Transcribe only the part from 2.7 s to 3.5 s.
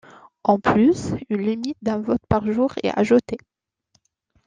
est ajoutée.